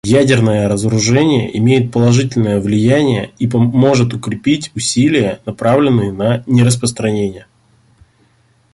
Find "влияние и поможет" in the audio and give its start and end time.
2.59-4.15